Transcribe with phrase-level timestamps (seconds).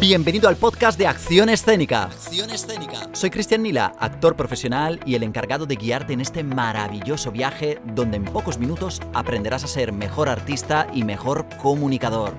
[0.00, 2.04] Bienvenido al podcast de Acción Escénica.
[2.04, 3.10] Acción Escénica.
[3.14, 8.18] Soy Cristian Nila, actor profesional y el encargado de guiarte en este maravilloso viaje donde
[8.18, 12.32] en pocos minutos aprenderás a ser mejor artista y mejor comunicador.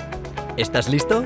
[0.56, 1.26] ¿Estás listo?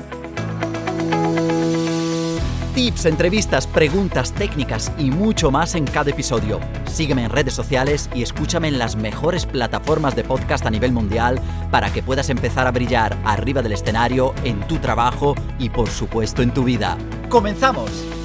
[2.74, 6.58] Tips, entrevistas, preguntas, técnicas y mucho más en cada episodio.
[6.86, 11.40] Sígueme en redes sociales y escúchame en las mejores plataformas de podcast a nivel mundial
[11.70, 16.42] para que puedas empezar a brillar arriba del escenario, en tu trabajo y por supuesto
[16.42, 16.98] en tu vida.
[17.28, 18.23] ¡Comenzamos!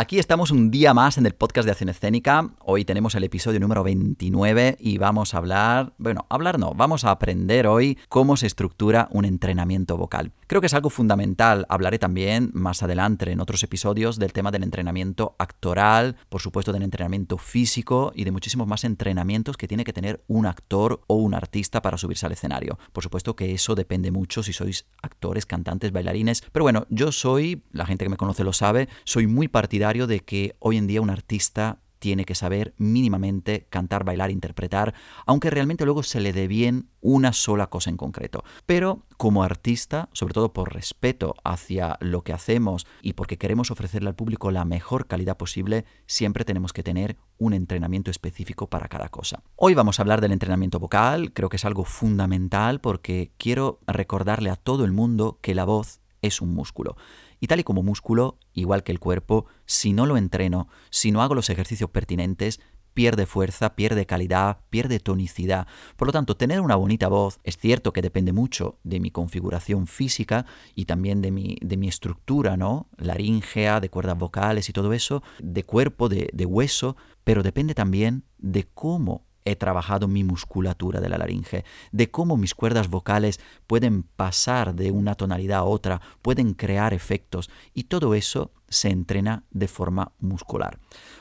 [0.00, 2.48] Aquí estamos un día más en el podcast de Acción Escénica.
[2.60, 7.10] Hoy tenemos el episodio número 29 y vamos a hablar, bueno, hablar no, vamos a
[7.10, 10.32] aprender hoy cómo se estructura un entrenamiento vocal.
[10.46, 11.66] Creo que es algo fundamental.
[11.68, 16.82] Hablaré también más adelante en otros episodios del tema del entrenamiento actoral, por supuesto del
[16.82, 21.34] entrenamiento físico y de muchísimos más entrenamientos que tiene que tener un actor o un
[21.34, 22.78] artista para subirse al escenario.
[22.94, 27.64] Por supuesto que eso depende mucho si sois actores, cantantes, bailarines, pero bueno, yo soy,
[27.70, 31.00] la gente que me conoce lo sabe, soy muy partidario de que hoy en día
[31.00, 34.94] un artista tiene que saber mínimamente cantar, bailar, interpretar,
[35.26, 38.42] aunque realmente luego se le dé bien una sola cosa en concreto.
[38.64, 44.08] Pero como artista, sobre todo por respeto hacia lo que hacemos y porque queremos ofrecerle
[44.08, 49.10] al público la mejor calidad posible, siempre tenemos que tener un entrenamiento específico para cada
[49.10, 49.42] cosa.
[49.56, 54.50] Hoy vamos a hablar del entrenamiento vocal, creo que es algo fundamental porque quiero recordarle
[54.50, 56.96] a todo el mundo que la voz es un músculo
[57.40, 61.22] y tal y como músculo, igual que el cuerpo, si no lo entreno, si no
[61.22, 62.60] hago los ejercicios pertinentes,
[62.94, 65.66] pierde fuerza, pierde calidad, pierde tonicidad.
[65.96, 69.86] Por lo tanto, tener una bonita voz es cierto que depende mucho de mi configuración
[69.86, 70.44] física
[70.74, 72.88] y también de mi, de mi estructura, ¿no?
[72.98, 78.24] Laringea, de cuerdas vocales y todo eso, de cuerpo, de, de hueso, pero depende también
[78.38, 84.02] de cómo he trabajado mi musculatura de la laringe, de cómo mis cuerdas vocales pueden
[84.02, 89.68] pasar de una tonalidad a otra, pueden crear efectos y todo eso se entrena de
[89.68, 90.78] forma muscular.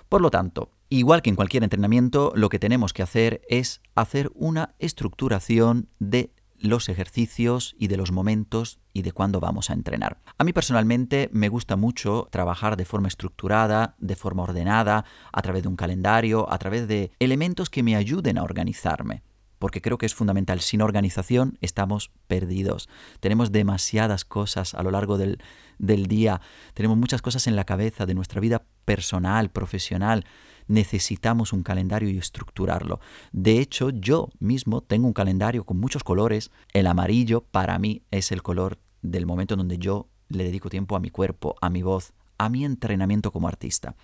[0.08, 4.32] Por lo tanto, igual que en cualquier entrenamiento, lo que tenemos que hacer es hacer
[4.36, 6.32] una estructuración de
[6.62, 10.20] los ejercicios y de los momentos y de cuándo vamos a entrenar.
[10.38, 15.64] A mí personalmente me gusta mucho trabajar de forma estructurada, de forma ordenada, a través
[15.64, 19.24] de un calendario, a través de elementos que me ayuden a organizarme
[19.60, 20.62] porque creo que es fundamental.
[20.62, 22.90] Sin organización estamos perdidos.
[23.20, 25.44] Tenemos demasiadas cosas a lo largo del,
[25.78, 26.42] del, día,
[26.74, 30.26] tenemos muchas cosas en la cabeza de nuestra vida personal, profesional,
[30.68, 33.00] necesitamos un calendario y estructurarlo.
[33.32, 36.52] De hecho, yo mismo tengo un calendario con muchos colores.
[36.74, 40.96] El amarillo para mí es el color del momento en donde yo le dedico tiempo
[40.96, 43.96] a mi cuerpo, a mi voz, a mi entrenamiento como artista.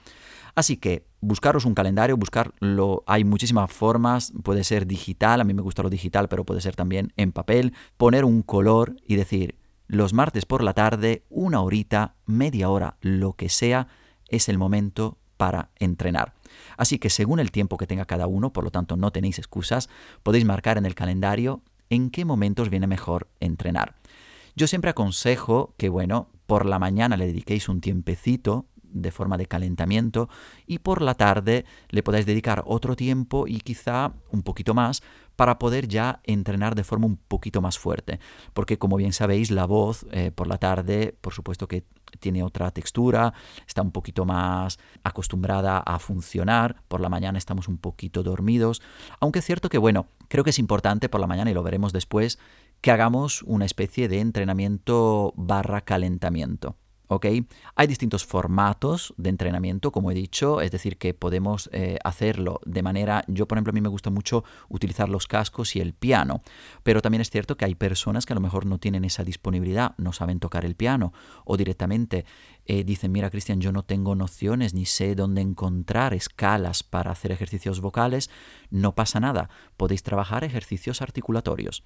[0.54, 5.64] Así que buscaros un calendario, buscarlo, hay muchísimas formas, puede ser digital, a mí me
[5.64, 9.58] gusta lo digital, pero puede ser también en papel, poner un color y decir,
[9.88, 13.88] los martes por la tarde, una horita, media hora, lo que sea,
[14.30, 16.34] es el momento para entrenar.
[16.78, 19.90] Así que según el tiempo que tenga cada uno, por lo tanto no tenéis excusas,
[20.24, 23.96] podéis marcar en el calendario en qué momentos viene mejor entrenar.
[24.56, 29.46] Yo siempre aconsejo que, bueno, por la mañana le dediquéis un tiempecito de forma de
[29.46, 30.30] calentamiento
[30.66, 35.04] y por la tarde le podáis dedicar otro tiempo y quizá un poquito más
[35.36, 38.22] para poder ya entrenar de forma un poquito más fuerte.
[38.54, 41.84] Porque como bien sabéis, la voz eh, por la tarde, por supuesto que
[42.22, 43.34] tiene otra textura,
[43.68, 48.82] está un poquito más acostumbrada a funcionar, por la mañana estamos un poquito dormidos,
[49.20, 51.92] aunque es cierto que bueno, creo que es importante por la mañana y lo veremos
[51.92, 52.40] después,
[52.82, 56.78] que hagamos una especie de entrenamiento barra calentamiento.
[57.76, 62.82] Hay distintos formatos de entrenamiento, como he dicho, es decir, que podemos eh, hacerlo de
[62.82, 66.42] manera, yo por ejemplo a mí me gusta mucho utilizar los cascos y el piano,
[66.84, 69.94] pero también es cierto que hay personas que a lo mejor no tienen esa disponibilidad,
[69.98, 71.14] no saben tocar el piano
[71.46, 72.26] o directamente
[72.66, 77.32] eh, dicen, mira Cristian, yo no tengo nociones ni sé dónde encontrar escalas para hacer
[77.32, 78.30] ejercicios vocales,
[78.70, 81.84] no pasa nada, podéis trabajar ejercicios articulatorios.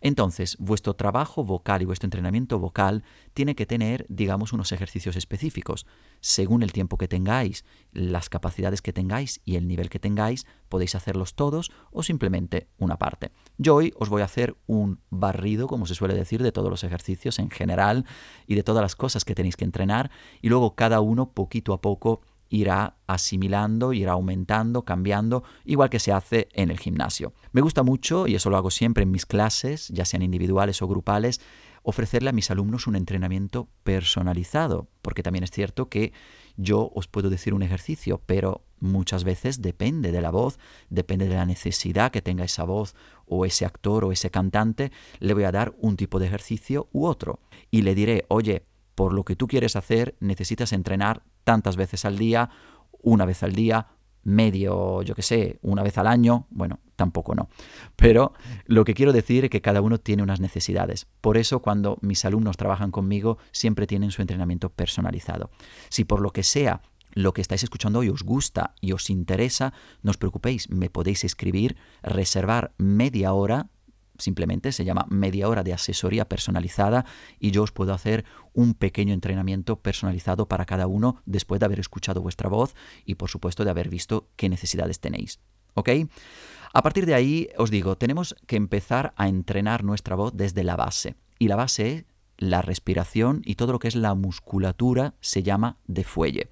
[0.00, 3.02] Entonces, vuestro trabajo vocal y vuestro entrenamiento vocal
[3.34, 5.86] tiene que tener, digamos, unos ejercicios específicos.
[6.20, 10.94] Según el tiempo que tengáis, las capacidades que tengáis y el nivel que tengáis, podéis
[10.94, 13.32] hacerlos todos o simplemente una parte.
[13.58, 16.82] Yo hoy os voy a hacer un barrido, como se suele decir, de todos los
[16.82, 18.06] ejercicios en general
[18.46, 21.82] y de todas las cosas que tenéis que entrenar y luego cada uno poquito a
[21.82, 27.32] poco irá asimilando, irá aumentando, cambiando, igual que se hace en el gimnasio.
[27.52, 30.88] Me gusta mucho, y eso lo hago siempre en mis clases, ya sean individuales o
[30.88, 31.40] grupales,
[31.82, 36.12] ofrecerle a mis alumnos un entrenamiento personalizado, porque también es cierto que
[36.56, 41.34] yo os puedo decir un ejercicio, pero muchas veces depende de la voz, depende de
[41.34, 42.94] la necesidad que tenga esa voz
[43.26, 44.90] o ese actor o ese cantante,
[45.20, 47.40] le voy a dar un tipo de ejercicio u otro.
[47.70, 52.18] Y le diré, oye, por lo que tú quieres hacer, necesitas entrenar tantas veces al
[52.18, 52.50] día,
[53.02, 53.86] una vez al día,
[54.22, 57.48] medio, yo que sé, una vez al año, bueno, tampoco no.
[57.96, 58.34] Pero
[58.66, 61.06] lo que quiero decir es que cada uno tiene unas necesidades.
[61.20, 65.50] Por eso cuando mis alumnos trabajan conmigo, siempre tienen su entrenamiento personalizado.
[65.88, 66.82] Si por lo que sea
[67.12, 69.72] lo que estáis escuchando hoy os gusta y os interesa,
[70.02, 73.70] no os preocupéis, me podéis escribir, reservar media hora
[74.20, 77.04] simplemente se llama media hora de asesoría personalizada
[77.38, 81.80] y yo os puedo hacer un pequeño entrenamiento personalizado para cada uno después de haber
[81.80, 82.74] escuchado vuestra voz
[83.04, 85.40] y por supuesto de haber visto qué necesidades tenéis.
[85.74, 85.88] ¿Ok?
[86.72, 90.76] A partir de ahí os digo, tenemos que empezar a entrenar nuestra voz desde la
[90.76, 91.16] base.
[91.38, 92.04] Y la base es
[92.36, 96.48] la respiración y todo lo que es la musculatura se llama de fuelle.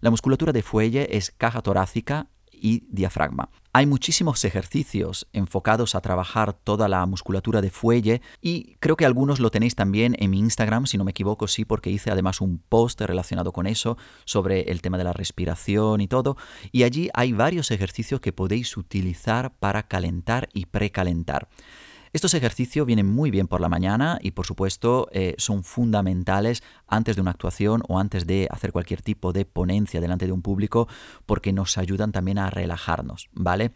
[0.00, 2.28] La musculatura de fuelle es caja torácica,
[2.60, 3.50] y diafragma.
[3.72, 9.40] Hay muchísimos ejercicios enfocados a trabajar toda la musculatura de fuelle y creo que algunos
[9.40, 12.58] lo tenéis también en mi Instagram, si no me equivoco, sí, porque hice además un
[12.58, 16.36] post relacionado con eso, sobre el tema de la respiración y todo.
[16.72, 21.48] Y allí hay varios ejercicios que podéis utilizar para calentar y precalentar.
[22.12, 27.16] Estos ejercicios vienen muy bien por la mañana y por supuesto eh, son fundamentales antes
[27.16, 30.88] de una actuación o antes de hacer cualquier tipo de ponencia delante de un público
[31.26, 33.72] porque nos ayudan también a relajarnos, ¿vale?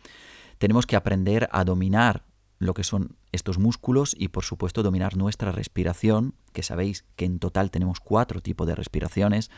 [0.59, 2.25] Tenemos que aprender a dominar
[2.59, 7.41] lo que son estos músculos y por supuesto dominar nuestra respiración, que sabéis que en
[7.41, 9.51] total tenemos cuatro tipos de respiraciones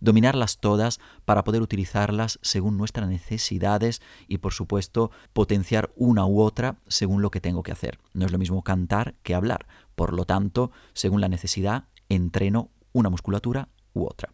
[0.00, 6.76] dominarlas todas para poder utilizarlas según nuestras necesidades y por supuesto potenciar una u otra
[6.88, 7.98] según lo que tengo que hacer.
[8.12, 9.66] No es lo mismo cantar que hablar.
[9.94, 14.32] Por lo tanto, según la necesidad, entreno una musculatura u otra.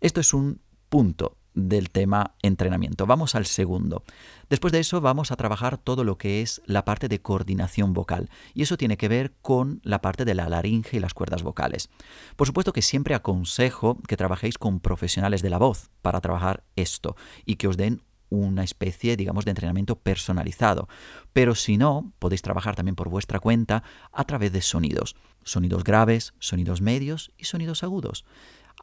[0.00, 3.06] Esto es un punto del tema entrenamiento.
[3.06, 4.02] Vamos al segundo.
[4.50, 8.28] Después de eso vamos a trabajar todo lo que es la parte de coordinación vocal
[8.52, 11.88] y eso tiene que ver con la parte de la laringe y las cuerdas vocales.
[12.36, 17.16] Por supuesto que siempre aconsejo que trabajéis con profesionales de la voz para trabajar esto
[17.46, 20.88] y que os den una especie, digamos, de entrenamiento personalizado.
[21.32, 25.14] Pero si no, podéis trabajar también por vuestra cuenta a través de sonidos.
[25.44, 28.24] Sonidos graves, sonidos medios y sonidos agudos.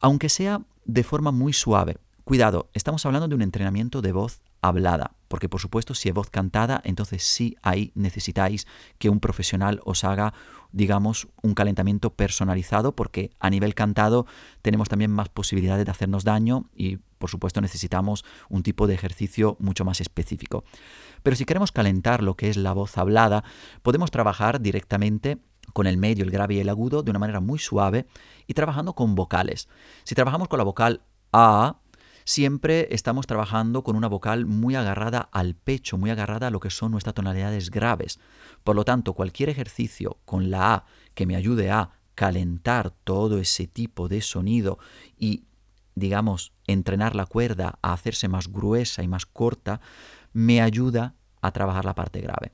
[0.00, 5.16] Aunque sea de forma muy suave, Cuidado, estamos hablando de un entrenamiento de voz hablada,
[5.26, 10.04] porque por supuesto si es voz cantada, entonces sí ahí necesitáis que un profesional os
[10.04, 10.32] haga,
[10.70, 14.24] digamos, un calentamiento personalizado, porque a nivel cantado
[14.62, 19.56] tenemos también más posibilidades de hacernos daño y por supuesto necesitamos un tipo de ejercicio
[19.58, 20.62] mucho más específico.
[21.24, 23.42] Pero si queremos calentar lo que es la voz hablada,
[23.82, 25.38] podemos trabajar directamente
[25.72, 28.06] con el medio, el grave y el agudo de una manera muy suave
[28.46, 29.68] y trabajando con vocales.
[30.04, 31.00] Si trabajamos con la vocal
[31.32, 31.78] A,
[32.24, 36.70] siempre estamos trabajando con una vocal muy agarrada al pecho, muy agarrada a lo que
[36.70, 38.18] son nuestras tonalidades graves.
[38.64, 40.84] Por lo tanto, cualquier ejercicio con la A
[41.14, 44.78] que me ayude a calentar todo ese tipo de sonido
[45.16, 45.44] y,
[45.94, 49.80] digamos, entrenar la cuerda a hacerse más gruesa y más corta,
[50.32, 52.52] me ayuda a trabajar la parte grave.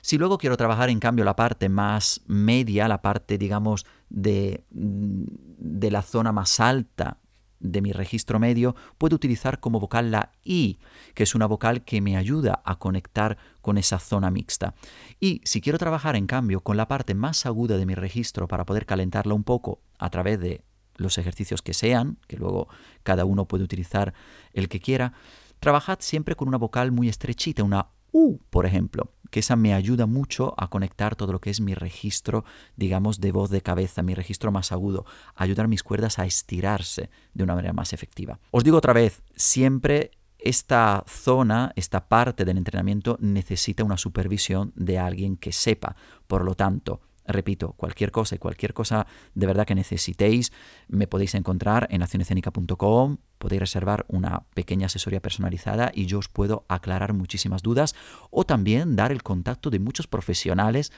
[0.00, 5.90] Si luego quiero trabajar en cambio la parte más media, la parte digamos de, de
[5.90, 7.18] la zona más alta
[7.62, 10.78] de mi registro medio, puedo utilizar como vocal la I,
[11.14, 14.74] que es una vocal que me ayuda a conectar con esa zona mixta.
[15.20, 18.66] Y si quiero trabajar en cambio con la parte más aguda de mi registro para
[18.66, 20.64] poder calentarla un poco a través de
[20.96, 22.68] los ejercicios que sean, que luego
[23.02, 24.12] cada uno puede utilizar
[24.52, 25.14] el que quiera,
[25.60, 30.04] trabajad siempre con una vocal muy estrechita, una U, por ejemplo que esa me ayuda
[30.04, 32.44] mucho a conectar todo lo que es mi registro,
[32.76, 37.42] digamos, de voz de cabeza, mi registro más agudo, ayudar mis cuerdas a estirarse de
[37.42, 38.38] una manera más efectiva.
[38.50, 44.98] Os digo otra vez, siempre esta zona, esta parte del entrenamiento necesita una supervisión de
[44.98, 45.96] alguien que sepa.
[46.26, 50.52] Por lo tanto, Repito, cualquier cosa y cualquier cosa de verdad que necesitéis,
[50.88, 56.64] me podéis encontrar en accionescénica.com, podéis reservar una pequeña asesoría personalizada y yo os puedo
[56.68, 57.94] aclarar muchísimas dudas
[58.30, 60.92] o también dar el contacto de muchos profesionales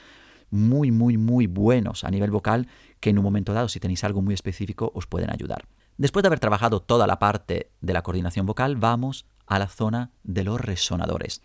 [0.49, 2.67] muy, muy, muy buenos a nivel vocal
[2.99, 5.67] que en un momento dado, si tenéis algo muy específico, os pueden ayudar.
[5.97, 10.11] Después de haber trabajado toda la parte de la coordinación vocal, vamos a la zona
[10.23, 11.41] de los resonadores.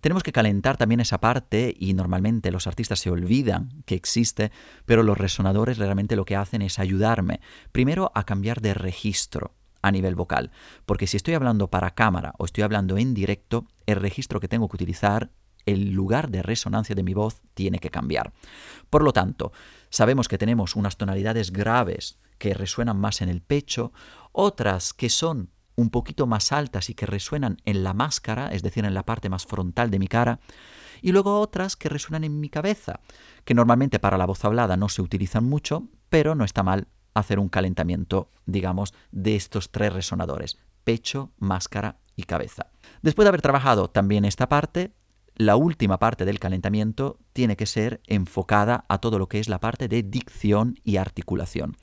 [0.00, 4.50] Tenemos que calentar también esa parte y normalmente los artistas se olvidan que existe,
[4.86, 7.40] pero los resonadores realmente lo que hacen es ayudarme
[7.72, 10.50] primero a cambiar de registro a nivel vocal,
[10.86, 14.68] porque si estoy hablando para cámara o estoy hablando en directo, el registro que tengo
[14.68, 15.30] que utilizar,
[15.66, 18.32] el lugar de resonancia de mi voz tiene que cambiar.
[18.88, 19.52] Por lo tanto,
[19.90, 23.92] sabemos que tenemos unas tonalidades graves que resuenan más en el pecho,
[24.32, 28.84] otras que son un poquito más altas y que resuenan en la máscara, es decir,
[28.84, 30.40] en la parte más frontal de mi cara,
[31.02, 33.00] y luego otras que resuenan en mi cabeza,
[33.44, 37.38] que normalmente para la voz hablada no se utilizan mucho, pero no está mal hacer
[37.38, 42.70] un calentamiento, digamos, de estos tres resonadores, pecho, máscara y cabeza.
[43.02, 44.92] Después de haber trabajado también esta parte,
[45.40, 49.58] la última parte del calentamiento tiene que ser enfocada a todo lo que es la
[49.58, 51.78] parte de dicción y articulación.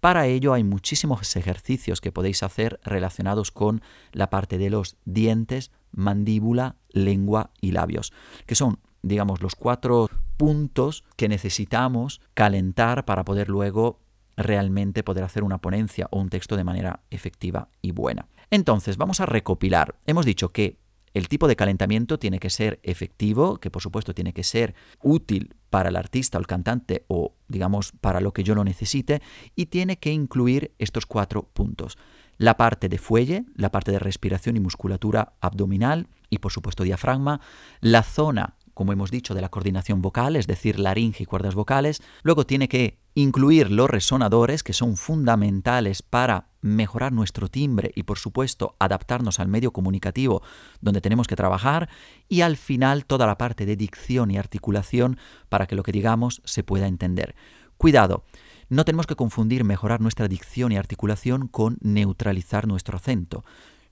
[0.00, 5.70] Para ello hay muchísimos ejercicios que podéis hacer relacionados con la parte de los dientes,
[5.92, 8.12] mandíbula, lengua y labios,
[8.44, 14.00] que son, digamos, los cuatro puntos que necesitamos calentar para poder luego
[14.36, 18.26] realmente poder hacer una ponencia o un texto de manera efectiva y buena.
[18.50, 19.94] Entonces, vamos a recopilar.
[20.06, 20.84] Hemos dicho que
[21.16, 25.54] el tipo de calentamiento tiene que ser efectivo, que por supuesto tiene que ser útil
[25.70, 29.22] para el artista o el cantante o digamos para lo que yo lo necesite
[29.54, 31.96] y tiene que incluir estos cuatro puntos.
[32.36, 37.40] La parte de fuelle, la parte de respiración y musculatura abdominal y por supuesto diafragma,
[37.80, 42.02] la zona como hemos dicho, de la coordinación vocal, es decir, laringe y cuerdas vocales.
[42.22, 48.18] Luego tiene que incluir los resonadores, que son fundamentales para mejorar nuestro timbre y, por
[48.18, 50.42] supuesto, adaptarnos al medio comunicativo
[50.80, 51.88] donde tenemos que trabajar.
[52.28, 55.18] Y al final, toda la parte de dicción y articulación
[55.48, 57.34] para que lo que digamos se pueda entender.
[57.76, 58.24] Cuidado,
[58.68, 63.44] no tenemos que confundir mejorar nuestra dicción y articulación con neutralizar nuestro acento.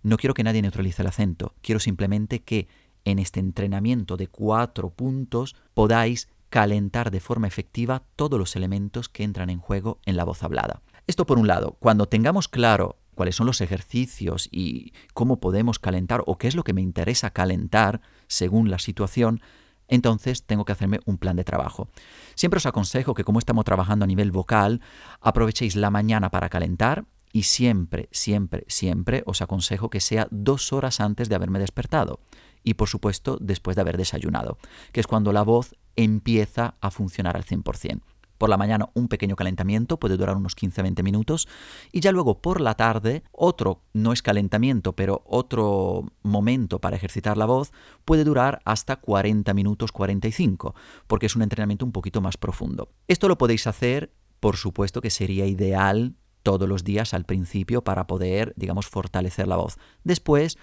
[0.03, 2.69] No quiero que nadie neutralice el acento, quiero simplemente que
[3.05, 9.25] en este entrenamiento de cuatro puntos podáis calentar de forma efectiva todos los elementos que
[9.25, 10.83] entran en juego en la voz hablada.
[11.07, 16.23] Esto por un lado, cuando tengamos claro cuáles son los ejercicios y cómo podemos calentar
[16.27, 19.41] o qué es lo que me interesa calentar según la situación,
[19.87, 21.89] entonces tengo que hacerme un plan de trabajo.
[22.35, 24.81] Siempre os aconsejo que como estamos trabajando a nivel vocal,
[25.21, 31.01] aprovechéis la mañana para calentar y siempre, siempre, siempre os aconsejo que sea dos horas
[31.01, 32.21] antes de haberme despertado
[32.63, 34.57] y por supuesto después de haber desayunado,
[34.93, 38.01] que es cuando la voz empieza a funcionar al 100%.
[38.39, 41.49] Por la mañana un pequeño calentamiento puede durar unos 15-20 minutos
[41.93, 47.37] y ya luego por la tarde otro, no es calentamiento, pero otro momento para ejercitar
[47.37, 47.73] la voz
[48.05, 50.75] puede durar hasta 40 minutos 45,
[51.07, 52.89] porque es un entrenamiento un poquito más profundo.
[53.09, 58.07] Esto lo podéis hacer, por supuesto que sería ideal todos los días al principio para
[58.07, 59.79] poder, digamos, fortalecer la voz.
[60.05, 60.59] Después,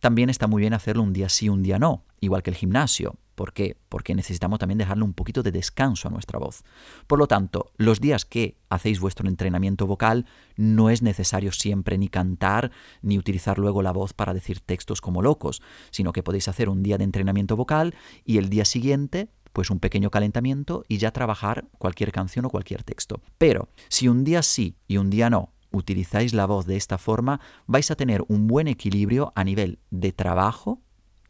[0.00, 3.16] también está muy bien hacerlo un día sí, un día no, igual que el gimnasio.
[3.36, 3.76] ¿Por qué?
[3.90, 6.64] Porque necesitamos también dejarle un poquito de descanso a nuestra voz.
[7.06, 10.24] Por lo tanto, los días que hacéis vuestro entrenamiento vocal,
[10.56, 15.20] no es necesario siempre ni cantar ni utilizar luego la voz para decir textos como
[15.20, 19.70] locos, sino que podéis hacer un día de entrenamiento vocal y el día siguiente pues
[19.70, 23.22] un pequeño calentamiento y ya trabajar cualquier canción o cualquier texto.
[23.38, 27.40] Pero si un día sí y un día no utilizáis la voz de esta forma,
[27.66, 30.82] vais a tener un buen equilibrio a nivel de trabajo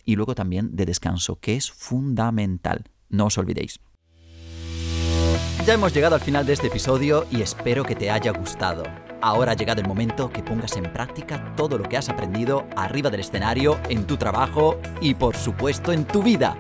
[0.07, 2.85] y luego también de descanso, que es fundamental.
[3.11, 3.81] No os olvidéis.
[5.67, 8.85] Ya hemos llegado al final de este episodio y espero que te haya gustado.
[9.21, 13.11] Ahora ha llegado el momento que pongas en práctica todo lo que has aprendido arriba
[13.11, 16.57] del escenario, en tu trabajo y por supuesto en tu vida.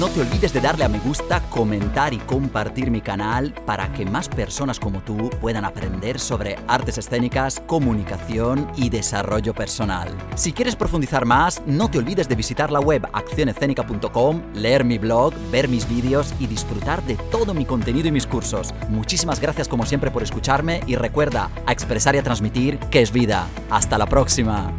[0.00, 4.04] No te olvides de darle a me gusta, comentar y compartir mi canal para que
[4.04, 10.08] más personas como tú puedan aprender sobre artes escénicas, comunicación y desarrollo personal.
[10.34, 15.32] Si quieres profundizar más, no te olvides de visitar la web accionescénica.com, leer mi blog,
[15.52, 18.74] ver mis vídeos y disfrutar de todo mi contenido y mis cursos.
[18.88, 23.12] Muchísimas gracias como siempre por escucharme y recuerda a expresar y a transmitir que es
[23.12, 23.46] vida.
[23.70, 24.72] Hasta la próxima.